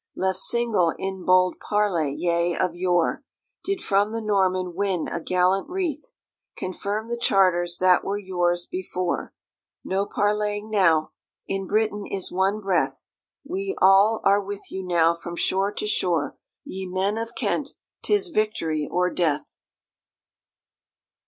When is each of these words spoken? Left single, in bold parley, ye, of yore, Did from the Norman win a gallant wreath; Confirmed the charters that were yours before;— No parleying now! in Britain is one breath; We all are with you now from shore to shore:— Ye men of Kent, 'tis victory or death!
Left 0.15 0.39
single, 0.39 0.93
in 0.97 1.25
bold 1.25 1.59
parley, 1.59 2.15
ye, 2.17 2.57
of 2.57 2.73
yore, 2.75 3.23
Did 3.63 3.83
from 3.83 4.11
the 4.13 4.19
Norman 4.19 4.73
win 4.73 5.07
a 5.07 5.21
gallant 5.21 5.69
wreath; 5.69 6.13
Confirmed 6.57 7.11
the 7.11 7.19
charters 7.19 7.77
that 7.77 8.03
were 8.03 8.17
yours 8.17 8.65
before;— 8.65 9.31
No 9.83 10.07
parleying 10.07 10.71
now! 10.71 11.11
in 11.47 11.67
Britain 11.67 12.07
is 12.07 12.31
one 12.31 12.59
breath; 12.59 13.05
We 13.47 13.75
all 13.79 14.21
are 14.23 14.41
with 14.41 14.71
you 14.71 14.81
now 14.81 15.13
from 15.13 15.35
shore 15.35 15.71
to 15.73 15.85
shore:— 15.85 16.35
Ye 16.63 16.87
men 16.87 17.15
of 17.19 17.35
Kent, 17.35 17.73
'tis 18.01 18.29
victory 18.29 18.87
or 18.89 19.11
death! 19.13 19.53